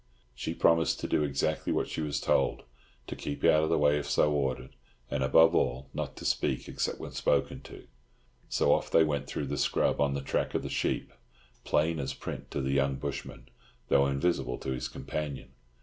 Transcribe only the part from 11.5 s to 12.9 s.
plain as print to the